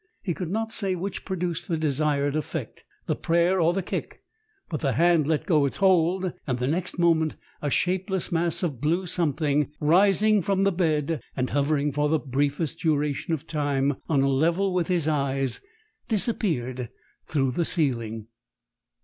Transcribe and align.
He 0.23 0.33
could 0.33 0.49
not 0.49 0.71
say 0.71 0.95
which 0.95 1.25
produced 1.25 1.67
the 1.67 1.77
desired 1.77 2.35
effect 2.35 2.85
the 3.05 3.15
prayer 3.15 3.61
or 3.61 3.71
the 3.71 3.83
kick 3.83 4.23
but 4.67 4.79
the 4.79 4.93
hand 4.93 5.27
let 5.27 5.45
go 5.45 5.67
its 5.67 5.77
hold, 5.77 6.33
and 6.47 6.57
the 6.57 6.65
next 6.65 6.97
moment 6.97 7.35
a 7.61 7.69
shapeless 7.69 8.31
mass 8.31 8.63
of 8.63 8.81
blue 8.81 9.05
something 9.05 9.71
rising 9.79 10.41
from 10.41 10.63
the 10.63 10.71
bed, 10.71 11.21
and 11.37 11.51
hovering 11.51 11.91
for 11.91 12.09
the 12.09 12.17
briefest 12.17 12.79
duration 12.79 13.31
of 13.35 13.45
time 13.45 13.95
on 14.09 14.23
a 14.23 14.27
level 14.27 14.73
with 14.73 14.87
his 14.87 15.07
eyes, 15.07 15.59
disappeared 16.07 16.89
through 17.27 17.51
the 17.51 17.63
ceiling. 17.63 18.25